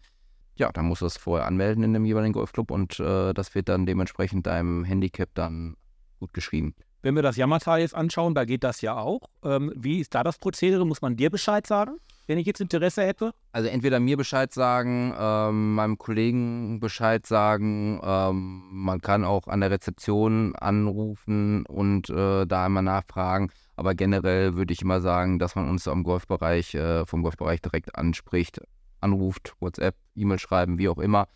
Ja, 0.57 0.71
dann 0.73 0.87
musst 0.87 1.01
du 1.01 1.07
das 1.07 1.17
vorher 1.17 1.47
anmelden 1.47 1.83
in 1.83 1.93
dem 1.93 2.05
jeweiligen 2.05 2.35
Golfclub 2.35 2.71
und 2.71 3.01
äh, 3.01 3.35
das 3.35 3.55
wird 3.55 3.69
dann 3.69 3.87
dementsprechend 3.87 4.47
deinem 4.47 4.85
Handicap 4.85 5.31
dann 5.35 5.77
gut 6.21 6.33
geschrieben. 6.33 6.75
Wenn 7.03 7.15
wir 7.15 7.23
das 7.23 7.37
Yamata 7.37 7.79
jetzt 7.79 7.95
anschauen, 7.95 8.35
da 8.35 8.45
geht 8.45 8.63
das 8.63 8.83
ja 8.83 8.97
auch. 8.97 9.23
Ähm, 9.43 9.73
wie 9.75 10.01
ist 10.01 10.15
da 10.15 10.23
das 10.23 10.39
Prozedere? 10.39 10.87
Muss 10.87 11.01
man 11.01 11.17
dir 11.17 11.31
Bescheid 11.31 11.67
sagen, 11.67 11.93
wenn 12.27 12.37
ich 12.37 12.47
jetzt 12.47 12.61
Interesse 12.61 13.03
hätte? 13.03 13.33
Also 13.53 13.71
entweder 13.71 14.01
mir 14.01 14.19
Bescheid 14.19 14.53
sagen, 14.53 15.15
ähm, 15.19 15.75
meinem 15.75 15.97
Kollegen 15.97 16.79
Bescheid 16.79 17.27
sagen, 17.27 18.01
ähm, 18.05 18.63
man 18.71 19.01
kann 19.01 19.25
auch 19.25 19.49
an 19.49 19.61
der 19.61 19.71
Rezeption 19.71 20.55
anrufen 20.57 21.65
und 21.67 22.11
äh, 22.11 22.47
da 22.47 22.67
einmal 22.67 22.83
nachfragen. 22.83 23.51
Aber 23.77 23.95
generell 23.95 24.55
würde 24.55 24.75
ich 24.75 24.83
immer 24.83 25.01
sagen, 25.01 25.39
dass 25.39 25.55
man 25.57 25.71
uns 25.71 25.89
am 25.89 26.03
Golfbereich, 26.05 26.75
äh, 26.75 27.07
vom 27.07 27.23
Golfbereich 27.23 27.63
direkt 27.63 27.97
anspricht, 27.97 28.61
anruft, 29.01 29.55
WhatsApp, 29.59 29.97
E-Mail 30.15 30.39
schreiben, 30.39 30.77
wie 30.77 30.91
auch 30.91 30.99
immer. 30.99 31.27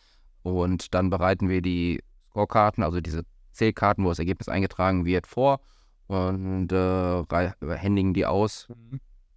Und 0.42 0.92
dann 0.92 1.08
bereiten 1.08 1.48
wir 1.48 1.62
die 1.62 2.02
Scorekarten, 2.28 2.84
also 2.84 3.00
diese 3.00 3.22
Zählkarten, 3.54 4.04
wo 4.04 4.10
das 4.10 4.18
Ergebnis 4.18 4.48
eingetragen 4.48 5.04
wird, 5.04 5.26
vor 5.26 5.60
und 6.06 6.70
äh, 6.70 6.76
rei- 6.76 7.54
händigen 7.60 8.12
die 8.12 8.26
aus. 8.26 8.68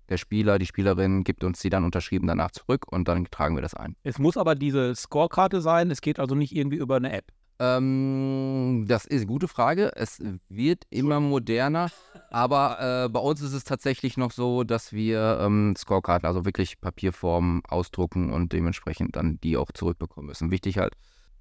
Der 0.09 0.17
Spieler, 0.17 0.57
die 0.57 0.65
Spielerin 0.65 1.23
gibt 1.23 1.43
uns 1.43 1.59
die 1.59 1.69
dann 1.69 1.83
unterschrieben 1.83 2.27
danach 2.27 2.51
zurück 2.51 2.85
und 2.89 3.07
dann 3.07 3.25
tragen 3.25 3.55
wir 3.55 3.61
das 3.61 3.73
ein. 3.73 3.95
Es 4.03 4.19
muss 4.19 4.37
aber 4.37 4.55
diese 4.55 4.95
Scorekarte 4.95 5.61
sein. 5.61 5.91
Es 5.91 6.01
geht 6.01 6.19
also 6.19 6.33
nicht 6.35 6.55
irgendwie 6.55 6.77
über 6.77 6.95
eine 6.95 7.11
App. 7.11 7.31
Ähm, 7.59 8.85
das 8.87 9.05
ist 9.05 9.21
eine 9.21 9.25
gute 9.25 9.47
Frage. 9.47 9.91
Es 9.95 10.21
wird 10.47 10.83
immer 10.89 11.19
moderner, 11.19 11.89
aber 12.29 13.05
äh, 13.05 13.09
bei 13.09 13.19
uns 13.19 13.41
ist 13.41 13.53
es 13.53 13.63
tatsächlich 13.63 14.15
noch 14.15 14.31
so, 14.31 14.63
dass 14.63 14.93
wir 14.93 15.39
ähm, 15.41 15.73
Scorekarten, 15.75 16.27
also 16.27 16.45
wirklich 16.45 16.79
Papierformen 16.79 17.63
ausdrucken 17.67 18.31
und 18.31 18.53
dementsprechend 18.53 19.15
dann 19.15 19.39
die 19.41 19.57
auch 19.57 19.71
zurückbekommen 19.73 20.27
müssen. 20.27 20.51
Wichtig 20.51 20.77
halt, 20.77 20.93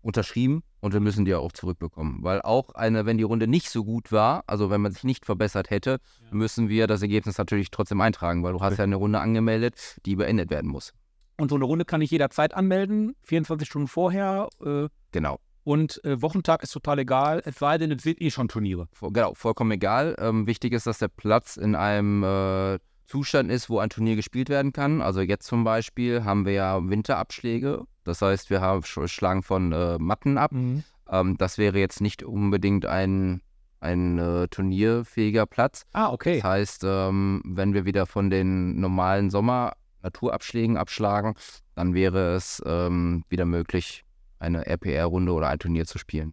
unterschrieben 0.07 0.63
und 0.81 0.93
wir 0.95 1.01
müssen 1.01 1.25
die 1.25 1.35
auch 1.35 1.53
zurückbekommen. 1.53 2.19
Weil 2.23 2.41
auch 2.43 2.71
eine, 2.75 3.05
wenn 3.07 3.19
die 3.19 3.25
Runde 3.25 3.47
nicht 3.47 3.69
so 3.69 3.85
gut 3.85 4.13
war, 4.13 4.45
also 4.47 4.71
wenn 4.71 4.81
man 4.81 4.93
sich 4.93 5.05
nicht 5.05 5.27
verbessert 5.27 5.71
hätte, 5.71 5.99
müssen 6.31 6.69
wir 6.69 6.87
das 6.87 7.03
Ergebnis 7.03 7.37
natürlich 7.39 7.71
trotzdem 7.71 8.01
eintragen, 8.01 8.43
weil 8.43 8.53
du 8.53 8.61
hast 8.61 8.79
ja 8.79 8.85
eine 8.85 8.97
Runde 8.97 9.19
angemeldet, 9.21 9.99
die 10.07 10.17
beendet 10.17 10.51
werden 10.51 10.71
muss. 10.71 10.93
Und 11.39 11.51
so 11.51 11.57
eine 11.57 11.65
Runde 11.67 11.85
kann 11.85 12.01
ich 12.01 12.11
jederzeit 12.11 12.55
anmelden, 12.55 13.15
24 13.23 13.69
Stunden 13.69 13.89
vorher. 13.89 14.49
Äh, 14.65 14.89
Genau. 15.13 15.39
und 15.65 16.03
äh, 16.05 16.21
Wochentag 16.23 16.63
ist 16.63 16.71
total 16.73 16.99
egal, 17.01 17.43
es 17.45 17.57
sei 17.59 17.77
denn, 17.79 17.91
es 17.91 18.03
sind 18.03 18.21
eh 18.23 18.31
schon 18.31 18.49
Turniere. 18.49 18.89
Genau, 19.01 19.35
vollkommen 19.35 19.73
egal. 19.73 20.15
Ähm, 20.19 20.47
wichtig 20.47 20.73
ist, 20.73 20.87
dass 20.87 20.99
der 20.99 21.09
Platz 21.09 21.57
in 21.57 21.75
einem 21.75 22.23
äh, 22.23 22.79
Zustand 23.07 23.51
ist, 23.51 23.71
wo 23.71 23.79
ein 23.79 23.89
Turnier 23.91 24.17
gespielt 24.17 24.49
werden 24.49 24.73
kann. 24.73 25.01
Also 25.01 25.21
jetzt 25.21 25.47
zum 25.47 25.65
Beispiel 25.65 26.25
haben 26.25 26.45
wir 26.45 26.53
ja 26.53 26.81
Winterabschläge. 26.89 27.85
Das 28.05 28.23
heißt, 28.23 28.51
wir 28.51 28.61
haben 28.61 28.83
sch- 28.83 29.09
schlagen 29.09 29.43
von 29.43 29.73
äh, 29.73 29.99
Matten 29.99 30.39
ab. 30.39 30.53
Mhm. 30.53 30.83
Ähm, 31.11 31.37
das 31.39 31.59
wäre 31.59 31.79
jetzt 31.79 32.01
nicht 32.01 32.23
unbedingt 32.23 32.85
ein, 32.87 33.41
ein 33.81 34.19
äh, 34.19 34.49
turnierfähiger 34.49 35.47
Platz. 35.47 35.85
Ah, 35.93 36.11
okay. 36.13 36.37
Das 36.37 36.45
heißt, 36.45 36.85
ähm, 36.85 37.43
wenn 37.45 37.75
wir 37.75 37.85
wieder 37.85 38.07
von 38.07 38.31
den 38.31 38.81
normalen 38.81 39.31
Sommer-Naturabschlägen 39.31 40.77
abschlagen, 40.77 41.35
dann 41.75 41.95
wäre 41.95 42.35
es 42.35 42.63
ähm, 42.67 43.25
wieder 43.29 43.45
möglich, 43.45 44.05
eine 44.39 44.67
RPR-Runde 44.67 45.33
oder 45.33 45.49
ein 45.49 45.59
Turnier 45.59 45.87
zu 45.87 45.99
spielen. 45.99 46.33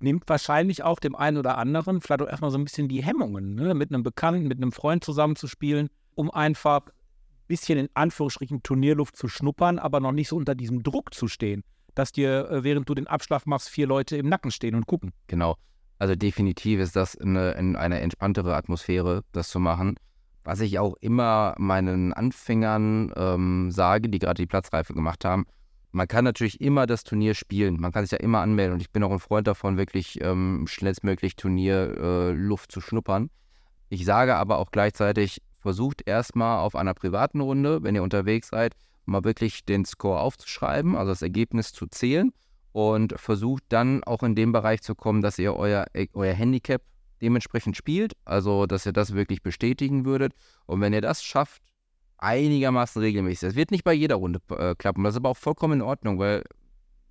nimmt 0.00 0.28
wahrscheinlich 0.28 0.82
auch 0.82 0.98
dem 0.98 1.14
einen 1.14 1.36
oder 1.38 1.58
anderen 1.58 2.00
vielleicht 2.00 2.22
auch 2.22 2.28
erstmal 2.28 2.50
so 2.50 2.58
ein 2.58 2.64
bisschen 2.64 2.88
die 2.88 3.02
Hemmungen, 3.02 3.54
ne? 3.54 3.74
mit 3.74 3.90
einem 3.92 4.02
Bekannten, 4.02 4.48
mit 4.48 4.58
einem 4.58 4.72
Freund 4.72 5.04
zusammenzuspielen, 5.04 5.88
um 6.14 6.30
einfach 6.30 6.86
ein 6.86 6.92
bisschen 7.48 7.78
in 7.78 7.88
Anführungsstrichen 7.94 8.62
Turnierluft 8.62 9.16
zu 9.16 9.28
schnuppern, 9.28 9.78
aber 9.78 10.00
noch 10.00 10.12
nicht 10.12 10.28
so 10.28 10.36
unter 10.36 10.54
diesem 10.54 10.82
Druck 10.82 11.14
zu 11.14 11.28
stehen, 11.28 11.64
dass 11.94 12.12
dir, 12.12 12.50
äh, 12.50 12.64
während 12.64 12.88
du 12.88 12.94
den 12.94 13.06
Abschlag 13.06 13.46
machst, 13.46 13.68
vier 13.68 13.86
Leute 13.86 14.16
im 14.16 14.28
Nacken 14.28 14.50
stehen 14.50 14.74
und 14.74 14.86
gucken. 14.86 15.12
Genau. 15.26 15.56
Also 15.98 16.16
definitiv 16.16 16.80
ist 16.80 16.96
das 16.96 17.16
eine, 17.16 17.52
in 17.52 17.76
eine 17.76 18.00
entspanntere 18.00 18.56
Atmosphäre, 18.56 19.22
das 19.32 19.50
zu 19.50 19.60
machen. 19.60 19.94
Was 20.44 20.60
ich 20.60 20.80
auch 20.80 20.96
immer 21.00 21.54
meinen 21.58 22.12
Anfängern 22.12 23.12
ähm, 23.14 23.70
sage, 23.70 24.08
die 24.08 24.18
gerade 24.18 24.42
die 24.42 24.48
Platzreife 24.48 24.94
gemacht 24.94 25.24
haben, 25.24 25.46
man 25.92 26.08
kann 26.08 26.24
natürlich 26.24 26.60
immer 26.60 26.86
das 26.86 27.04
Turnier 27.04 27.34
spielen. 27.34 27.78
Man 27.78 27.92
kann 27.92 28.04
sich 28.04 28.12
ja 28.12 28.18
immer 28.18 28.40
anmelden. 28.40 28.74
Und 28.74 28.80
ich 28.80 28.90
bin 28.90 29.04
auch 29.04 29.12
ein 29.12 29.20
Freund 29.20 29.46
davon, 29.46 29.76
wirklich 29.76 30.20
ähm, 30.22 30.64
schnellstmöglich 30.66 31.36
Turnierluft 31.36 32.70
äh, 32.70 32.72
zu 32.72 32.80
schnuppern. 32.80 33.30
Ich 33.90 34.04
sage 34.04 34.36
aber 34.36 34.58
auch 34.58 34.70
gleichzeitig, 34.70 35.42
versucht 35.62 36.02
erstmal 36.06 36.58
auf 36.58 36.76
einer 36.76 36.94
privaten 36.94 37.40
Runde, 37.40 37.82
wenn 37.82 37.94
ihr 37.94 38.02
unterwegs 38.02 38.48
seid, 38.48 38.74
mal 39.04 39.24
wirklich 39.24 39.64
den 39.64 39.84
Score 39.84 40.20
aufzuschreiben, 40.20 40.96
also 40.96 41.12
das 41.12 41.22
Ergebnis 41.22 41.72
zu 41.72 41.86
zählen 41.86 42.32
und 42.72 43.14
versucht 43.18 43.64
dann 43.68 44.02
auch 44.04 44.22
in 44.22 44.34
dem 44.34 44.52
Bereich 44.52 44.82
zu 44.82 44.94
kommen, 44.94 45.22
dass 45.22 45.38
ihr 45.38 45.54
euer, 45.54 45.86
euer 46.12 46.34
Handicap 46.34 46.82
dementsprechend 47.20 47.76
spielt, 47.76 48.14
also 48.24 48.66
dass 48.66 48.86
ihr 48.86 48.92
das 48.92 49.14
wirklich 49.14 49.42
bestätigen 49.42 50.04
würdet. 50.04 50.32
Und 50.66 50.80
wenn 50.80 50.92
ihr 50.92 51.00
das 51.00 51.22
schafft, 51.22 51.62
einigermaßen 52.18 53.00
regelmäßig, 53.00 53.48
das 53.48 53.54
wird 53.56 53.70
nicht 53.70 53.84
bei 53.84 53.92
jeder 53.92 54.16
Runde 54.16 54.40
äh, 54.50 54.74
klappen, 54.74 55.04
das 55.04 55.14
ist 55.14 55.18
aber 55.18 55.30
auch 55.30 55.36
vollkommen 55.36 55.74
in 55.74 55.82
Ordnung, 55.82 56.18
weil 56.18 56.44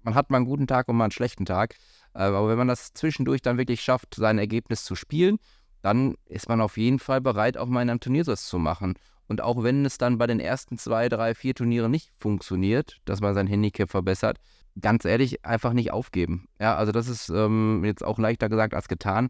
man 0.04 0.16
hat 0.16 0.30
mal 0.30 0.38
einen 0.38 0.46
guten 0.46 0.68
Tag 0.68 0.88
und 0.90 0.98
mal 0.98 1.06
einen 1.06 1.12
schlechten 1.12 1.46
Tag. 1.46 1.76
Äh, 2.14 2.24
aber 2.24 2.50
wenn 2.50 2.58
man 2.58 2.68
das 2.68 2.94
zwischendurch 2.94 3.42
dann 3.42 3.58
wirklich 3.58 3.82
schafft, 3.82 4.16
sein 4.16 4.38
Ergebnis 4.38 4.84
zu 4.84 4.96
spielen, 4.96 5.38
dann 5.82 6.16
ist 6.26 6.50
man 6.50 6.62
auf 6.62 6.78
jeden 6.78 7.00
Fall 7.00 7.22
bereit, 7.22 7.58
auch 7.58 7.68
mal 7.68 7.82
in 7.82 7.90
einem 7.90 8.00
Turniersatz 8.00 8.48
zu 8.48 8.60
machen. 8.60 8.96
Und 9.28 9.42
auch 9.42 9.64
wenn 9.64 9.86
es 9.86 9.98
dann 9.98 10.18
bei 10.18 10.28
den 10.28 10.40
ersten 10.40 10.78
zwei, 10.78 11.08
drei, 11.08 11.34
vier 11.34 11.56
Turnieren 11.56 11.92
nicht 11.92 12.12
funktioniert, 12.20 12.98
dass 13.06 13.22
man 13.22 13.34
sein 13.34 13.48
Handicap 13.48 13.90
verbessert, 13.90 14.38
ganz 14.80 15.06
ehrlich, 15.06 15.46
einfach 15.46 15.74
nicht 15.74 15.92
aufgeben. 15.92 16.48
Ja, 16.60 16.76
also 16.76 16.92
das 16.92 17.08
ist 17.08 17.30
ähm, 17.30 17.84
jetzt 17.86 18.04
auch 18.04 18.20
leichter 18.20 18.50
gesagt 18.50 18.74
als 18.74 18.88
getan. 18.88 19.30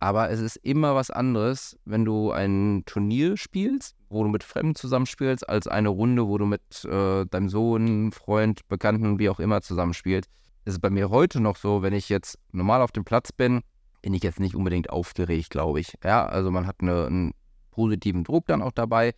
Aber 0.00 0.30
es 0.30 0.40
ist 0.40 0.56
immer 0.56 0.94
was 0.94 1.10
anderes, 1.10 1.78
wenn 1.84 2.04
du 2.04 2.30
ein 2.30 2.82
Turnier 2.84 3.36
spielst, 3.36 3.96
wo 4.08 4.22
du 4.22 4.28
mit 4.28 4.44
Fremden 4.44 4.74
zusammenspielst, 4.74 5.48
als 5.48 5.66
eine 5.66 5.88
Runde, 5.88 6.28
wo 6.28 6.36
du 6.36 6.46
mit 6.46 6.84
äh, 6.84 7.24
deinem 7.26 7.48
Sohn, 7.48 8.12
Freund, 8.12 8.68
Bekannten, 8.68 9.18
wie 9.18 9.30
auch 9.30 9.40
immer 9.40 9.62
zusammenspielst. 9.62 10.28
Es 10.64 10.74
ist 10.74 10.80
bei 10.80 10.90
mir 10.90 11.10
heute 11.10 11.40
noch 11.40 11.56
so, 11.56 11.82
wenn 11.82 11.92
ich 11.92 12.08
jetzt 12.08 12.38
normal 12.52 12.82
auf 12.82 12.92
dem 12.92 13.04
Platz 13.04 13.32
bin, 13.32 13.62
bin 14.04 14.12
ich 14.12 14.22
jetzt 14.22 14.38
nicht 14.38 14.54
unbedingt 14.54 14.90
aufgeregt, 14.90 15.48
glaube 15.48 15.80
ich. 15.80 15.94
Ja, 16.04 16.26
also 16.26 16.50
man 16.50 16.66
hat 16.66 16.82
eine, 16.82 17.06
einen 17.06 17.32
positiven 17.70 18.22
Druck 18.22 18.44
dann 18.44 18.60
auch 18.60 18.72
dabei. 18.72 19.14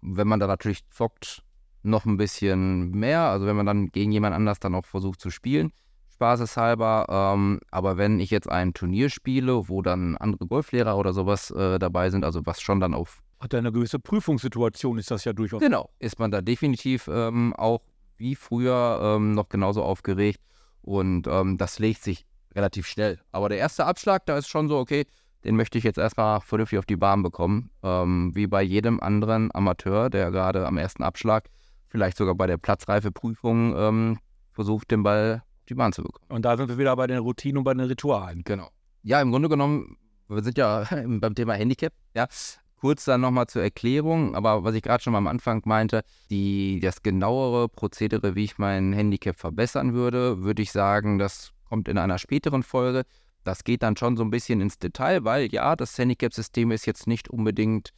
Wenn 0.00 0.26
man 0.28 0.40
da 0.40 0.46
natürlich 0.46 0.88
zockt, 0.88 1.42
noch 1.82 2.06
ein 2.06 2.16
bisschen 2.16 2.90
mehr. 2.92 3.20
Also 3.20 3.44
wenn 3.44 3.56
man 3.56 3.66
dann 3.66 3.88
gegen 3.88 4.12
jemand 4.12 4.34
anders 4.34 4.58
dann 4.58 4.74
auch 4.74 4.86
versucht 4.86 5.20
zu 5.20 5.28
spielen, 5.28 5.72
spaßeshalber. 6.14 7.34
Ähm, 7.34 7.60
aber 7.70 7.98
wenn 7.98 8.18
ich 8.18 8.30
jetzt 8.30 8.48
ein 8.48 8.72
Turnier 8.72 9.10
spiele, 9.10 9.68
wo 9.68 9.82
dann 9.82 10.16
andere 10.16 10.46
Golflehrer 10.46 10.96
oder 10.96 11.12
sowas 11.12 11.50
äh, 11.50 11.78
dabei 11.78 12.08
sind, 12.08 12.24
also 12.24 12.40
was 12.46 12.62
schon 12.62 12.80
dann 12.80 12.94
auf 12.94 13.20
Hat 13.40 13.54
eine 13.54 13.72
gewisse 13.72 13.98
Prüfungssituation, 13.98 14.96
ist 14.96 15.10
das 15.10 15.24
ja 15.24 15.34
durchaus. 15.34 15.60
Genau, 15.60 15.90
ist 15.98 16.18
man 16.18 16.30
da 16.30 16.40
definitiv 16.40 17.10
ähm, 17.12 17.52
auch 17.52 17.82
wie 18.16 18.34
früher 18.34 19.00
ähm, 19.02 19.32
noch 19.32 19.50
genauso 19.50 19.82
aufgeregt 19.82 20.40
und 20.80 21.26
ähm, 21.26 21.58
das 21.58 21.78
legt 21.78 22.02
sich 22.02 22.24
relativ 22.54 22.86
schnell. 22.86 23.18
Aber 23.32 23.48
der 23.48 23.58
erste 23.58 23.84
Abschlag, 23.84 24.26
da 24.26 24.38
ist 24.38 24.48
schon 24.48 24.68
so, 24.68 24.78
okay, 24.78 25.06
den 25.44 25.56
möchte 25.56 25.78
ich 25.78 25.84
jetzt 25.84 25.98
erstmal 25.98 26.40
vernünftig 26.40 26.78
auf 26.78 26.86
die 26.86 26.96
Bahn 26.96 27.22
bekommen. 27.22 27.70
Ähm, 27.82 28.32
wie 28.34 28.46
bei 28.46 28.62
jedem 28.62 29.00
anderen 29.00 29.54
Amateur, 29.54 30.10
der 30.10 30.30
gerade 30.30 30.66
am 30.66 30.76
ersten 30.76 31.02
Abschlag, 31.02 31.48
vielleicht 31.88 32.16
sogar 32.16 32.34
bei 32.34 32.46
der 32.46 32.58
Platzreifeprüfung, 32.58 33.74
ähm, 33.76 34.18
versucht, 34.52 34.90
den 34.90 35.02
Ball 35.02 35.42
auf 35.42 35.66
die 35.66 35.74
Bahn 35.74 35.92
zu 35.92 36.02
bekommen. 36.02 36.26
Und 36.28 36.44
da 36.44 36.56
sind 36.56 36.68
wir 36.68 36.78
wieder 36.78 36.94
bei 36.96 37.06
den 37.06 37.18
Routinen 37.18 37.58
und 37.58 37.64
bei 37.64 37.74
den 37.74 37.86
Ritualen. 37.86 38.42
Genau. 38.44 38.68
Ja, 39.02 39.20
im 39.22 39.30
Grunde 39.30 39.48
genommen, 39.48 39.96
wir 40.28 40.42
sind 40.42 40.58
ja 40.58 40.86
beim 41.06 41.34
Thema 41.34 41.54
Handicap, 41.54 41.92
ja. 42.14 42.26
Kurz 42.76 43.04
dann 43.04 43.20
nochmal 43.20 43.46
zur 43.46 43.62
Erklärung, 43.62 44.34
aber 44.34 44.64
was 44.64 44.74
ich 44.74 44.82
gerade 44.82 45.02
schon 45.02 45.12
mal 45.12 45.18
am 45.18 45.26
Anfang 45.26 45.60
meinte, 45.66 46.00
die, 46.30 46.80
das 46.80 47.02
genauere 47.02 47.68
Prozedere, 47.68 48.34
wie 48.34 48.44
ich 48.44 48.56
mein 48.56 48.94
Handicap 48.94 49.38
verbessern 49.38 49.92
würde, 49.92 50.42
würde 50.42 50.62
ich 50.62 50.72
sagen, 50.72 51.18
das 51.18 51.52
kommt 51.70 51.88
in 51.88 51.96
einer 51.96 52.18
späteren 52.18 52.62
Folge. 52.62 53.04
Das 53.44 53.64
geht 53.64 53.82
dann 53.82 53.96
schon 53.96 54.16
so 54.16 54.24
ein 54.24 54.30
bisschen 54.30 54.60
ins 54.60 54.78
Detail, 54.78 55.24
weil 55.24 55.46
ja, 55.50 55.76
das 55.76 55.96
Handicap-System 55.96 56.72
ist 56.72 56.84
jetzt 56.84 57.06
nicht 57.06 57.30
unbedingt 57.30 57.92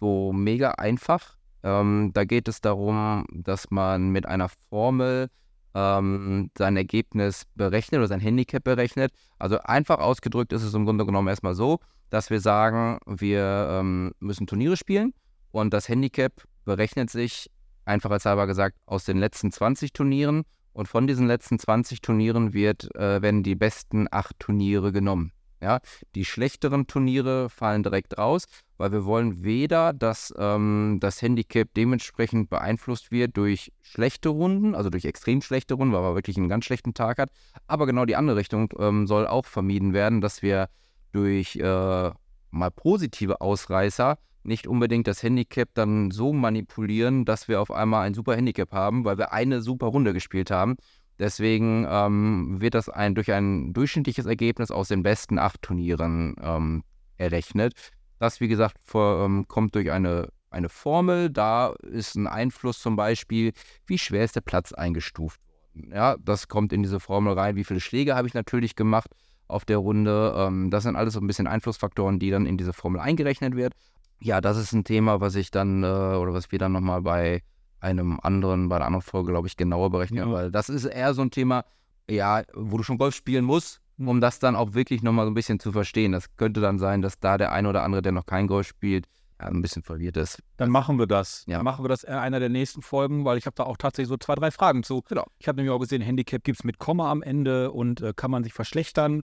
so 0.00 0.32
mega 0.32 0.70
einfach. 0.72 1.36
Ähm, 1.62 2.12
da 2.14 2.24
geht 2.24 2.48
es 2.48 2.60
darum, 2.60 3.26
dass 3.32 3.70
man 3.70 4.10
mit 4.10 4.26
einer 4.26 4.48
Formel 4.70 5.28
ähm, 5.74 6.50
sein 6.56 6.76
Ergebnis 6.76 7.42
berechnet 7.56 7.98
oder 7.98 8.08
sein 8.08 8.20
Handicap 8.20 8.64
berechnet. 8.64 9.12
Also 9.38 9.58
einfach 9.58 9.98
ausgedrückt 9.98 10.52
ist 10.52 10.62
es 10.62 10.72
im 10.72 10.86
Grunde 10.86 11.04
genommen 11.04 11.28
erstmal 11.28 11.54
so, 11.54 11.80
dass 12.08 12.30
wir 12.30 12.40
sagen, 12.40 12.98
wir 13.06 13.68
ähm, 13.70 14.12
müssen 14.20 14.46
Turniere 14.46 14.76
spielen 14.76 15.12
und 15.50 15.74
das 15.74 15.88
Handicap 15.88 16.32
berechnet 16.64 17.10
sich, 17.10 17.50
einfach 17.84 18.10
als 18.10 18.24
halber 18.24 18.46
gesagt, 18.46 18.76
aus 18.86 19.04
den 19.04 19.18
letzten 19.18 19.50
20 19.50 19.92
Turnieren 19.92 20.44
und 20.76 20.88
von 20.88 21.06
diesen 21.06 21.26
letzten 21.26 21.58
20 21.58 22.02
Turnieren 22.02 22.52
wird, 22.52 22.94
äh, 22.94 23.22
werden 23.22 23.42
die 23.42 23.54
besten 23.54 24.08
acht 24.10 24.38
Turniere 24.38 24.92
genommen. 24.92 25.32
Ja, 25.62 25.80
die 26.14 26.26
schlechteren 26.26 26.86
Turniere 26.86 27.48
fallen 27.48 27.82
direkt 27.82 28.18
raus, 28.18 28.44
weil 28.76 28.92
wir 28.92 29.06
wollen 29.06 29.42
weder, 29.42 29.94
dass 29.94 30.34
ähm, 30.36 30.98
das 31.00 31.22
Handicap 31.22 31.68
dementsprechend 31.74 32.50
beeinflusst 32.50 33.10
wird 33.10 33.38
durch 33.38 33.72
schlechte 33.80 34.28
Runden, 34.28 34.74
also 34.74 34.90
durch 34.90 35.06
extrem 35.06 35.40
schlechte 35.40 35.72
Runden, 35.72 35.94
weil 35.94 36.02
man 36.02 36.14
wirklich 36.14 36.36
einen 36.36 36.50
ganz 36.50 36.66
schlechten 36.66 36.92
Tag 36.92 37.16
hat, 37.16 37.30
aber 37.66 37.86
genau 37.86 38.04
die 38.04 38.16
andere 38.16 38.36
Richtung 38.36 38.68
ähm, 38.78 39.06
soll 39.06 39.26
auch 39.26 39.46
vermieden 39.46 39.94
werden, 39.94 40.20
dass 40.20 40.42
wir 40.42 40.68
durch 41.12 41.56
äh, 41.56 42.10
mal 42.50 42.70
positive 42.70 43.40
Ausreißer 43.40 44.18
nicht 44.46 44.66
unbedingt 44.66 45.06
das 45.06 45.22
Handicap 45.22 45.68
dann 45.74 46.10
so 46.10 46.32
manipulieren, 46.32 47.24
dass 47.24 47.48
wir 47.48 47.60
auf 47.60 47.70
einmal 47.70 48.06
ein 48.06 48.14
super 48.14 48.36
Handicap 48.36 48.72
haben, 48.72 49.04
weil 49.04 49.18
wir 49.18 49.32
eine 49.32 49.60
super 49.60 49.86
Runde 49.86 50.12
gespielt 50.12 50.50
haben. 50.50 50.76
Deswegen 51.18 51.86
ähm, 51.88 52.60
wird 52.60 52.74
das 52.74 52.88
ein, 52.88 53.14
durch 53.14 53.32
ein 53.32 53.72
durchschnittliches 53.72 54.26
Ergebnis 54.26 54.70
aus 54.70 54.88
den 54.88 55.02
besten 55.02 55.38
acht 55.38 55.62
Turnieren 55.62 56.36
ähm, 56.42 56.82
errechnet. 57.16 57.72
Das, 58.18 58.40
wie 58.40 58.48
gesagt, 58.48 58.76
vor, 58.82 59.24
ähm, 59.24 59.46
kommt 59.48 59.74
durch 59.74 59.90
eine, 59.90 60.28
eine 60.50 60.68
Formel. 60.68 61.30
Da 61.30 61.74
ist 61.82 62.16
ein 62.16 62.26
Einfluss 62.26 62.80
zum 62.80 62.96
Beispiel, 62.96 63.52
wie 63.86 63.98
schwer 63.98 64.24
ist 64.24 64.36
der 64.36 64.42
Platz 64.42 64.72
eingestuft 64.72 65.40
worden. 65.40 65.46
Ja, 65.92 66.16
das 66.22 66.48
kommt 66.48 66.72
in 66.72 66.82
diese 66.82 67.00
Formel 67.00 67.34
rein. 67.34 67.56
Wie 67.56 67.64
viele 67.64 67.80
Schläge 67.80 68.14
habe 68.14 68.28
ich 68.28 68.34
natürlich 68.34 68.76
gemacht 68.76 69.10
auf 69.48 69.64
der 69.64 69.78
Runde? 69.78 70.34
Ähm, 70.36 70.70
das 70.70 70.84
sind 70.84 70.96
alles 70.96 71.14
so 71.14 71.20
ein 71.20 71.26
bisschen 71.26 71.46
Einflussfaktoren, 71.46 72.18
die 72.18 72.30
dann 72.30 72.46
in 72.46 72.56
diese 72.56 72.72
Formel 72.72 73.00
eingerechnet 73.00 73.56
wird. 73.56 73.74
Ja, 74.20 74.40
das 74.40 74.56
ist 74.56 74.72
ein 74.72 74.84
Thema, 74.84 75.20
was 75.20 75.34
ich 75.34 75.50
dann 75.50 75.82
äh, 75.82 75.86
oder 75.86 76.32
was 76.32 76.50
wir 76.50 76.58
dann 76.58 76.72
nochmal 76.72 77.02
bei 77.02 77.42
einem 77.80 78.18
anderen, 78.20 78.68
bei 78.68 78.76
einer 78.76 78.86
anderen 78.86 79.02
Folge, 79.02 79.32
glaube 79.32 79.48
ich, 79.48 79.56
genauer 79.56 79.90
berechnen, 79.90 80.28
Ja. 80.28 80.32
weil 80.32 80.50
das 80.50 80.68
ist 80.68 80.84
eher 80.86 81.14
so 81.14 81.22
ein 81.22 81.30
Thema, 81.30 81.64
ja, 82.08 82.42
wo 82.54 82.78
du 82.78 82.82
schon 82.82 82.98
Golf 82.98 83.14
spielen 83.14 83.44
musst, 83.44 83.80
um 83.98 84.20
das 84.20 84.38
dann 84.38 84.56
auch 84.56 84.74
wirklich 84.74 85.02
nochmal 85.02 85.26
so 85.26 85.30
ein 85.30 85.34
bisschen 85.34 85.60
zu 85.60 85.72
verstehen. 85.72 86.12
Das 86.12 86.34
könnte 86.36 86.60
dann 86.60 86.78
sein, 86.78 87.02
dass 87.02 87.20
da 87.20 87.36
der 87.36 87.52
eine 87.52 87.68
oder 87.68 87.82
andere, 87.82 88.02
der 88.02 88.12
noch 88.12 88.26
kein 88.26 88.46
Golf 88.46 88.66
spielt, 88.66 89.06
ja, 89.40 89.48
ein 89.48 89.60
bisschen 89.60 89.82
verwirrt 89.82 90.16
ist. 90.16 90.42
Dann 90.56 90.70
machen 90.70 90.98
wir 90.98 91.06
das. 91.06 91.44
Ja. 91.46 91.58
Dann 91.58 91.64
machen 91.64 91.84
wir 91.84 91.88
das 91.90 92.02
in 92.04 92.14
einer 92.14 92.40
der 92.40 92.48
nächsten 92.48 92.80
Folgen, 92.80 93.24
weil 93.26 93.36
ich 93.36 93.44
habe 93.44 93.54
da 93.54 93.64
auch 93.64 93.76
tatsächlich 93.76 94.08
so 94.08 94.16
zwei, 94.16 94.34
drei 94.34 94.50
Fragen 94.50 94.82
zu. 94.82 95.02
Genau. 95.02 95.26
Ich 95.38 95.46
habe 95.46 95.56
nämlich 95.56 95.72
auch 95.74 95.78
gesehen, 95.78 96.00
Handicap 96.00 96.42
gibt 96.42 96.58
es 96.58 96.64
mit 96.64 96.78
Komma 96.78 97.10
am 97.10 97.22
Ende 97.22 97.70
und 97.70 98.00
äh, 98.00 98.14
kann 98.16 98.30
man 98.30 98.42
sich 98.44 98.54
verschlechtern 98.54 99.22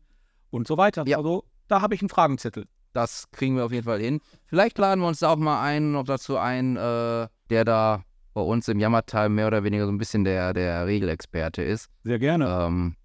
und 0.52 0.68
so 0.68 0.78
weiter. 0.78 1.04
Ja. 1.08 1.18
Also 1.18 1.46
da 1.68 1.82
habe 1.82 1.96
ich 1.96 2.02
einen 2.02 2.10
Fragenzettel. 2.10 2.66
Das 2.94 3.30
kriegen 3.32 3.56
wir 3.56 3.66
auf 3.66 3.72
jeden 3.72 3.86
Fall 3.86 4.00
hin. 4.00 4.22
Vielleicht 4.46 4.78
laden 4.78 5.02
wir 5.02 5.08
uns 5.08 5.20
da 5.20 5.30
auch 5.30 5.38
mal 5.38 5.62
einen 5.62 5.92
noch 5.92 6.04
dazu 6.04 6.38
ein, 6.38 6.78
äh, 6.78 7.28
der 7.50 7.66
da 7.66 8.04
bei 8.34 8.42
uns 8.42 8.68
im 8.68 8.80
Jammertal 8.80 9.30
mehr 9.30 9.48
oder 9.48 9.64
weniger 9.64 9.86
so 9.86 9.92
ein 9.92 9.98
bisschen 9.98 10.24
der, 10.24 10.54
der 10.54 10.86
Regelexperte 10.86 11.64
ist. 11.64 11.90
Sehr 12.04 12.20
gerne. 12.20 12.48
Ähm, 12.48 12.96